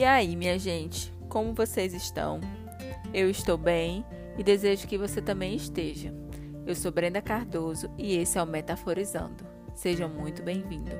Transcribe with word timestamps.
E 0.00 0.04
aí, 0.04 0.34
minha 0.34 0.58
gente, 0.58 1.12
como 1.28 1.52
vocês 1.52 1.92
estão? 1.92 2.40
Eu 3.12 3.28
estou 3.28 3.58
bem 3.58 4.02
e 4.38 4.42
desejo 4.42 4.88
que 4.88 4.96
você 4.96 5.20
também 5.20 5.54
esteja. 5.54 6.10
Eu 6.66 6.74
sou 6.74 6.90
Brenda 6.90 7.20
Cardoso 7.20 7.92
e 7.98 8.16
esse 8.16 8.38
é 8.38 8.42
o 8.42 8.46
Metaforizando. 8.46 9.46
Seja 9.74 10.08
muito 10.08 10.42
bem-vindo. 10.42 10.90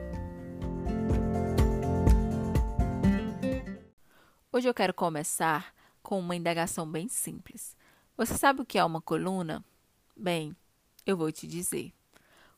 Hoje 4.52 4.68
eu 4.68 4.74
quero 4.74 4.92
começar 4.92 5.74
com 6.02 6.18
uma 6.18 6.36
indagação 6.36 6.86
bem 6.86 7.08
simples. 7.08 7.74
Você 8.18 8.34
sabe 8.36 8.60
o 8.60 8.66
que 8.66 8.78
é 8.78 8.84
uma 8.84 9.00
coluna? 9.00 9.64
Bem, 10.14 10.54
eu 11.06 11.16
vou 11.16 11.32
te 11.32 11.46
dizer. 11.46 11.94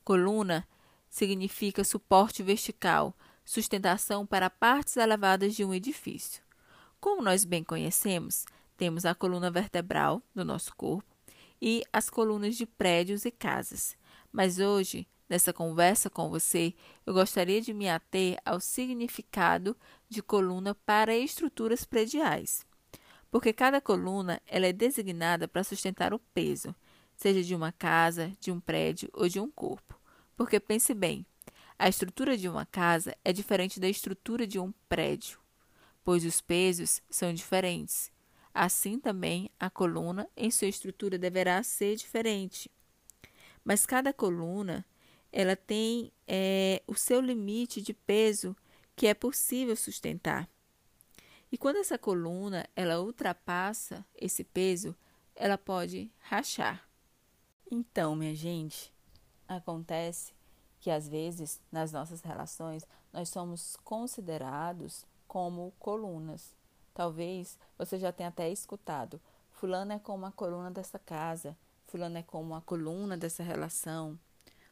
Coluna 0.02 0.66
significa 1.08 1.84
suporte 1.84 2.42
vertical 2.42 3.14
sustentação 3.44 4.26
para 4.26 4.50
partes 4.50 4.96
elevadas 4.96 5.54
de 5.54 5.64
um 5.64 5.74
edifício. 5.74 6.42
Como 7.00 7.22
nós 7.22 7.44
bem 7.44 7.64
conhecemos, 7.64 8.44
temos 8.76 9.04
a 9.04 9.14
coluna 9.14 9.50
vertebral 9.50 10.22
do 10.34 10.44
nosso 10.44 10.74
corpo 10.76 11.12
e 11.60 11.82
as 11.92 12.10
colunas 12.10 12.56
de 12.56 12.66
prédios 12.66 13.24
e 13.24 13.30
casas. 13.30 13.96
Mas 14.32 14.58
hoje, 14.58 15.06
nessa 15.28 15.52
conversa 15.52 16.10
com 16.10 16.28
você, 16.28 16.74
eu 17.06 17.14
gostaria 17.14 17.60
de 17.60 17.72
me 17.72 17.88
ater 17.88 18.38
ao 18.44 18.60
significado 18.60 19.76
de 20.08 20.22
coluna 20.22 20.74
para 20.74 21.16
estruturas 21.16 21.84
prediais. 21.84 22.66
Porque 23.30 23.52
cada 23.52 23.80
coluna 23.80 24.42
ela 24.46 24.66
é 24.66 24.72
designada 24.72 25.48
para 25.48 25.64
sustentar 25.64 26.12
o 26.12 26.18
peso, 26.18 26.74
seja 27.16 27.42
de 27.42 27.54
uma 27.54 27.72
casa, 27.72 28.32
de 28.40 28.50
um 28.50 28.60
prédio 28.60 29.08
ou 29.12 29.28
de 29.28 29.40
um 29.40 29.50
corpo. 29.50 29.98
Porque 30.36 30.58
pense 30.58 30.92
bem, 30.92 31.24
a 31.78 31.88
estrutura 31.88 32.36
de 32.36 32.48
uma 32.48 32.66
casa 32.66 33.16
é 33.24 33.32
diferente 33.32 33.80
da 33.80 33.88
estrutura 33.88 34.46
de 34.46 34.58
um 34.58 34.72
prédio, 34.88 35.38
pois 36.04 36.24
os 36.24 36.40
pesos 36.40 37.02
são 37.10 37.32
diferentes. 37.32 38.10
Assim 38.54 38.98
também 38.98 39.50
a 39.58 39.70
coluna 39.70 40.28
em 40.36 40.50
sua 40.50 40.68
estrutura 40.68 41.18
deverá 41.18 41.62
ser 41.62 41.96
diferente. 41.96 42.70
Mas 43.64 43.86
cada 43.86 44.12
coluna 44.12 44.84
ela 45.32 45.56
tem 45.56 46.12
é, 46.28 46.82
o 46.86 46.94
seu 46.94 47.20
limite 47.20 47.80
de 47.80 47.94
peso 47.94 48.54
que 48.94 49.06
é 49.06 49.14
possível 49.14 49.74
sustentar. 49.74 50.48
E 51.50 51.56
quando 51.56 51.76
essa 51.76 51.98
coluna 51.98 52.66
ela 52.76 53.00
ultrapassa 53.00 54.04
esse 54.14 54.44
peso, 54.44 54.94
ela 55.34 55.56
pode 55.56 56.10
rachar. 56.18 56.86
Então, 57.70 58.14
minha 58.14 58.34
gente, 58.34 58.92
acontece 59.48 60.34
que 60.82 60.90
às 60.90 61.08
vezes 61.08 61.60
nas 61.70 61.92
nossas 61.92 62.20
relações 62.22 62.84
nós 63.12 63.28
somos 63.28 63.76
considerados 63.84 65.06
como 65.28 65.72
colunas. 65.78 66.54
Talvez 66.92 67.56
você 67.78 67.98
já 67.98 68.12
tenha 68.12 68.28
até 68.28 68.50
escutado: 68.50 69.20
Fulano 69.52 69.92
é 69.92 70.00
como 70.00 70.26
a 70.26 70.32
coluna 70.32 70.72
dessa 70.72 70.98
casa, 70.98 71.56
Fulano 71.86 72.18
é 72.18 72.22
como 72.22 72.52
a 72.54 72.60
coluna 72.60 73.16
dessa 73.16 73.44
relação. 73.44 74.18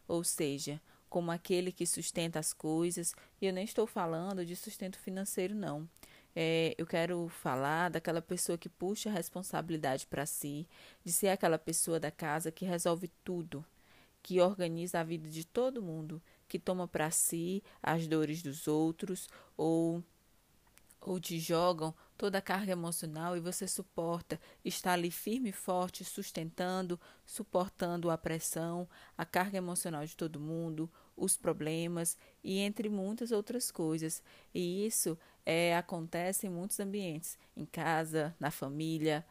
Ou 0.09 0.25
seja, 0.25 0.83
como 1.09 1.31
aquele 1.31 1.71
que 1.71 1.87
sustenta 1.87 2.41
as 2.41 2.53
coisas. 2.53 3.15
E 3.41 3.47
eu 3.47 3.53
nem 3.53 3.65
estou 3.65 3.87
falando 3.87 4.45
de 4.45 4.57
sustento 4.57 4.99
financeiro, 4.99 5.55
não. 5.55 5.89
É, 6.35 6.75
eu 6.77 6.87
quero 6.87 7.29
falar 7.29 7.89
daquela 7.89 8.21
pessoa 8.21 8.59
que 8.59 8.69
puxa 8.69 9.11
a 9.11 9.13
responsabilidade 9.13 10.09
para 10.09 10.27
si, 10.27 10.67
de 11.05 11.13
ser 11.13 11.29
aquela 11.29 11.59
pessoa 11.59 12.01
da 12.01 12.11
casa 12.11 12.51
que 12.51 12.65
resolve 12.65 13.09
tudo 13.25 13.65
que 14.23 14.41
organiza 14.41 15.01
a 15.01 15.05
vida 15.05 15.29
de 15.29 15.45
todo 15.45 15.83
mundo, 15.83 16.23
que 16.49 16.59
toma 16.59 16.87
para 16.87 17.11
si 17.11 17.63
as 17.83 18.07
dores 18.07 18.43
dos 18.43 18.69
outros 18.69 19.29
ou 19.57 20.03
ou 21.01 21.19
te 21.19 21.39
jogam 21.39 21.95
toda 22.17 22.39
a 22.39 22.43
carga 22.43 22.73
emocional 22.73 23.35
e 23.37 23.41
você 23.41 23.67
suporta, 23.67 24.39
está 24.63 24.93
ali 24.93 25.11
firme 25.11 25.49
e 25.49 25.53
forte, 25.53 26.05
sustentando, 26.05 27.01
suportando 27.25 28.11
a 28.11 28.19
pressão, 28.19 28.87
a 29.17 29.25
carga 29.25 29.57
emocional 29.57 30.05
de 30.05 30.15
todo 30.15 30.39
mundo, 30.39 30.91
os 31.17 31.37
problemas 31.37 32.19
e 32.45 32.59
entre 32.59 32.91
muitas 32.91 33.33
outras 33.33 33.71
coisas. 33.71 34.23
E 34.55 34.87
isso 34.87 35.19
é, 35.47 35.75
acontece 35.75 36.47
em 36.47 36.51
muitos 36.51 36.79
ambientes, 36.79 37.39
em 37.57 37.65
casa, 37.65 38.37
na 38.39 38.51
família, 38.51 39.25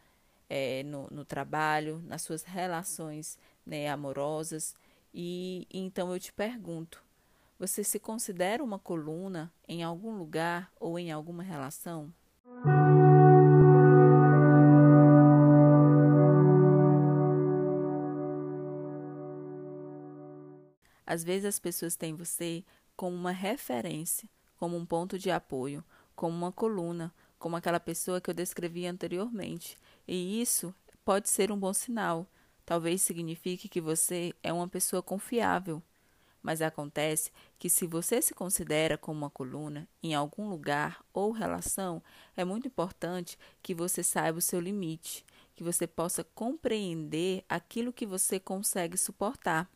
é, 0.49 0.81
no, 0.81 1.07
no 1.11 1.23
trabalho, 1.23 2.01
nas 2.07 2.23
suas 2.23 2.41
relações 2.41 3.37
né, 3.69 3.87
amorosas. 3.87 4.75
E 5.13 5.67
então 5.71 6.11
eu 6.11 6.19
te 6.19 6.33
pergunto: 6.33 7.03
você 7.57 7.83
se 7.83 7.99
considera 7.99 8.63
uma 8.63 8.79
coluna 8.79 9.53
em 9.67 9.83
algum 9.83 10.17
lugar 10.17 10.71
ou 10.79 10.97
em 10.97 11.11
alguma 11.11 11.43
relação? 11.43 12.11
Às 21.05 21.23
vezes 21.23 21.45
as 21.45 21.59
pessoas 21.59 21.95
têm 21.95 22.13
você 22.13 22.63
como 22.95 23.15
uma 23.15 23.31
referência, 23.31 24.29
como 24.57 24.77
um 24.77 24.85
ponto 24.85 25.17
de 25.17 25.31
apoio, 25.31 25.83
como 26.15 26.35
uma 26.35 26.51
coluna, 26.51 27.11
como 27.39 27.55
aquela 27.55 27.79
pessoa 27.79 28.21
que 28.21 28.29
eu 28.29 28.33
descrevi 28.33 28.85
anteriormente. 28.85 29.75
E 30.07 30.39
isso 30.39 30.73
pode 31.03 31.27
ser 31.27 31.51
um 31.51 31.57
bom 31.57 31.73
sinal, 31.73 32.27
Talvez 32.69 33.01
signifique 33.01 33.67
que 33.67 33.81
você 33.81 34.31
é 34.43 34.53
uma 34.53 34.67
pessoa 34.67 35.01
confiável. 35.01 35.81
Mas 36.39 36.61
acontece 36.61 37.31
que, 37.57 37.67
se 37.67 37.87
você 37.87 38.21
se 38.21 38.31
considera 38.31 38.95
como 38.95 39.17
uma 39.17 39.29
coluna 39.31 39.89
em 40.03 40.13
algum 40.13 40.47
lugar 40.47 41.03
ou 41.11 41.31
relação, 41.31 41.99
é 42.37 42.45
muito 42.45 42.67
importante 42.67 43.39
que 43.63 43.73
você 43.73 44.03
saiba 44.03 44.37
o 44.37 44.41
seu 44.41 44.59
limite, 44.59 45.25
que 45.55 45.63
você 45.63 45.87
possa 45.87 46.23
compreender 46.23 47.43
aquilo 47.49 47.91
que 47.91 48.05
você 48.05 48.39
consegue 48.39 48.97
suportar. 48.97 49.67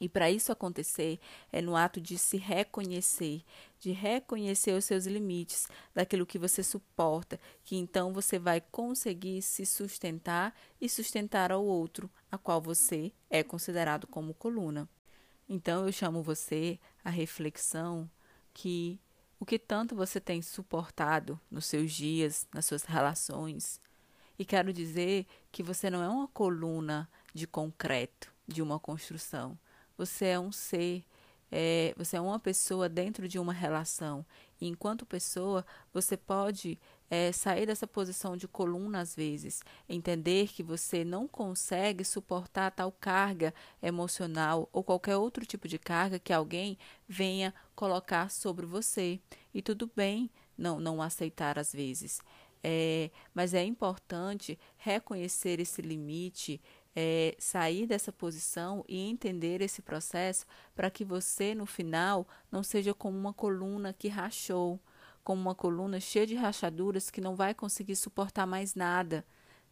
E 0.00 0.08
para 0.08 0.30
isso 0.30 0.52
acontecer, 0.52 1.18
é 1.52 1.60
no 1.60 1.76
ato 1.76 2.00
de 2.00 2.16
se 2.16 2.36
reconhecer, 2.36 3.42
de 3.80 3.90
reconhecer 3.90 4.72
os 4.72 4.84
seus 4.84 5.06
limites, 5.06 5.68
daquilo 5.94 6.26
que 6.26 6.38
você 6.38 6.62
suporta, 6.62 7.38
que 7.64 7.76
então 7.76 8.12
você 8.12 8.38
vai 8.38 8.60
conseguir 8.60 9.42
se 9.42 9.66
sustentar 9.66 10.54
e 10.80 10.88
sustentar 10.88 11.50
ao 11.50 11.64
outro, 11.64 12.10
a 12.30 12.38
qual 12.38 12.60
você 12.60 13.12
é 13.28 13.42
considerado 13.42 14.06
como 14.06 14.34
coluna. 14.34 14.88
Então 15.48 15.86
eu 15.86 15.92
chamo 15.92 16.22
você 16.22 16.78
à 17.04 17.10
reflexão 17.10 18.08
que 18.52 19.00
o 19.40 19.46
que 19.46 19.58
tanto 19.58 19.94
você 19.94 20.20
tem 20.20 20.42
suportado 20.42 21.40
nos 21.50 21.66
seus 21.66 21.92
dias, 21.92 22.46
nas 22.52 22.66
suas 22.66 22.82
relações, 22.82 23.80
e 24.38 24.44
quero 24.44 24.72
dizer 24.72 25.26
que 25.50 25.62
você 25.62 25.90
não 25.90 26.02
é 26.02 26.08
uma 26.08 26.28
coluna 26.28 27.08
de 27.34 27.46
concreto, 27.46 28.32
de 28.46 28.62
uma 28.62 28.78
construção 28.78 29.58
você 29.98 30.26
é 30.26 30.40
um 30.40 30.52
ser, 30.52 31.04
é, 31.50 31.92
você 31.96 32.16
é 32.16 32.20
uma 32.20 32.38
pessoa 32.38 32.88
dentro 32.88 33.28
de 33.28 33.38
uma 33.38 33.52
relação. 33.52 34.24
E 34.60 34.66
enquanto 34.66 35.04
pessoa, 35.04 35.66
você 35.92 36.16
pode 36.16 36.78
é, 37.10 37.32
sair 37.32 37.66
dessa 37.66 37.86
posição 37.86 38.36
de 38.36 38.46
coluna 38.46 39.00
às 39.00 39.14
vezes, 39.14 39.62
entender 39.88 40.48
que 40.48 40.62
você 40.62 41.04
não 41.04 41.26
consegue 41.26 42.04
suportar 42.04 42.70
tal 42.70 42.92
carga 42.92 43.52
emocional 43.82 44.68
ou 44.72 44.84
qualquer 44.84 45.16
outro 45.16 45.44
tipo 45.44 45.66
de 45.66 45.78
carga 45.78 46.18
que 46.18 46.32
alguém 46.32 46.78
venha 47.08 47.54
colocar 47.74 48.30
sobre 48.30 48.66
você. 48.66 49.20
E 49.52 49.60
tudo 49.60 49.90
bem 49.94 50.30
não, 50.56 50.78
não 50.78 51.02
aceitar 51.02 51.58
às 51.58 51.72
vezes. 51.72 52.20
É, 52.62 53.10
mas 53.32 53.54
é 53.54 53.64
importante 53.64 54.58
reconhecer 54.76 55.60
esse 55.60 55.80
limite, 55.80 56.60
é, 56.94 57.36
sair 57.38 57.86
dessa 57.86 58.12
posição 58.12 58.84
e 58.88 58.98
entender 58.98 59.60
esse 59.60 59.80
processo 59.82 60.46
para 60.74 60.90
que 60.90 61.04
você, 61.04 61.54
no 61.54 61.66
final, 61.66 62.26
não 62.50 62.62
seja 62.62 62.92
como 62.92 63.16
uma 63.16 63.32
coluna 63.32 63.92
que 63.92 64.08
rachou, 64.08 64.80
como 65.22 65.40
uma 65.40 65.54
coluna 65.54 66.00
cheia 66.00 66.26
de 66.26 66.34
rachaduras 66.34 67.10
que 67.10 67.20
não 67.20 67.36
vai 67.36 67.54
conseguir 67.54 67.96
suportar 67.96 68.46
mais 68.46 68.74
nada, 68.74 69.24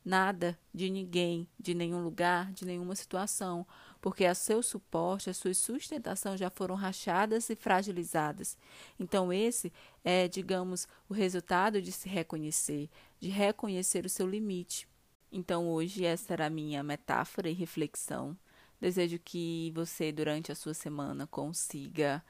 nada 0.04 0.56
de 0.72 0.88
ninguém, 0.88 1.48
de 1.58 1.74
nenhum 1.74 2.00
lugar, 2.00 2.52
de 2.52 2.64
nenhuma 2.64 2.94
situação, 2.94 3.66
porque 4.00 4.24
a 4.24 4.34
seu 4.34 4.62
suporte, 4.62 5.28
a 5.28 5.34
sua 5.34 5.52
sustentação 5.52 6.36
já 6.36 6.48
foram 6.48 6.76
rachadas 6.76 7.50
e 7.50 7.56
fragilizadas. 7.56 8.56
Então, 9.00 9.32
esse 9.32 9.72
é, 10.04 10.28
digamos, 10.28 10.86
o 11.08 11.14
resultado 11.14 11.82
de 11.82 11.90
se 11.90 12.08
reconhecer, 12.08 12.88
de 13.18 13.28
reconhecer 13.28 14.06
o 14.06 14.08
seu 14.08 14.28
limite. 14.28 14.86
Então, 15.30 15.68
hoje, 15.68 16.04
essa 16.04 16.32
era 16.32 16.46
a 16.46 16.50
minha 16.50 16.82
metáfora 16.82 17.48
e 17.50 17.52
reflexão. 17.52 18.36
Desejo 18.80 19.18
que 19.18 19.72
você, 19.74 20.12
durante 20.12 20.52
a 20.52 20.54
sua 20.54 20.74
semana, 20.74 21.26
consiga 21.26 22.22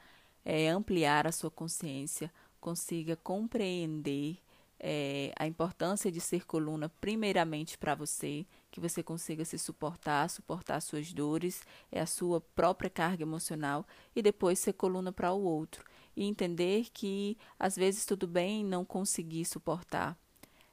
é, 0.45 0.69
ampliar 0.69 1.27
a 1.27 1.31
sua 1.31 1.51
consciência, 1.51 2.31
consiga 2.59 3.15
compreender 3.15 4.37
é, 4.79 5.31
a 5.37 5.47
importância 5.47 6.11
de 6.11 6.19
ser 6.21 6.45
coluna, 6.45 6.89
primeiramente 7.01 7.77
para 7.77 7.95
você, 7.95 8.45
que 8.71 8.79
você 8.79 9.01
consiga 9.03 9.43
se 9.45 9.57
suportar, 9.57 10.29
suportar 10.29 10.79
suas 10.81 11.11
dores, 11.13 11.63
é 11.91 11.99
a 11.99 12.05
sua 12.05 12.39
própria 12.41 12.89
carga 12.89 13.23
emocional, 13.23 13.85
e 14.15 14.21
depois 14.21 14.59
ser 14.59 14.73
coluna 14.73 15.11
para 15.11 15.31
o 15.33 15.41
outro. 15.43 15.83
e 16.15 16.23
entender 16.23 16.87
que 16.93 17.37
às 17.59 17.75
vezes 17.75 18.03
tudo 18.05 18.25
bem 18.27 18.65
não 18.65 18.83
conseguir 18.83 19.45
suportar. 19.45 20.17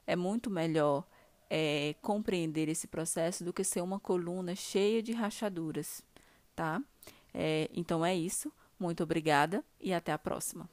É 0.07 0.15
muito 0.15 0.49
melhor 0.49 1.05
é, 1.49 1.95
compreender 2.01 2.69
esse 2.69 2.87
processo 2.87 3.43
do 3.43 3.53
que 3.53 3.63
ser 3.63 3.81
uma 3.81 3.99
coluna 3.99 4.55
cheia 4.55 5.01
de 5.01 5.13
rachaduras, 5.13 6.01
tá? 6.55 6.81
É, 7.33 7.69
então 7.73 8.05
é 8.05 8.15
isso. 8.15 8.51
Muito 8.79 9.03
obrigada 9.03 9.63
e 9.79 9.93
até 9.93 10.11
a 10.11 10.17
próxima. 10.17 10.69